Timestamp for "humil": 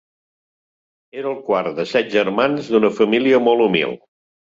3.71-3.99